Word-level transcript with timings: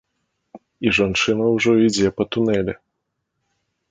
І 0.85 0.93
жанчына 0.97 1.45
ўжо 1.55 1.71
ідзе 1.87 2.09
па 2.21 2.29
тунэлі. 2.37 2.73